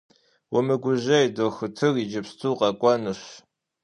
[0.55, 3.21] Умыгужьэй, дохутыр иджыпсту къэкӏуэнущ.